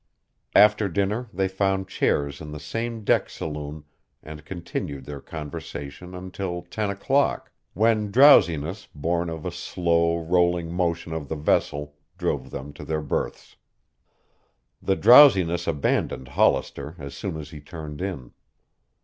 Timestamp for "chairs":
1.87-2.41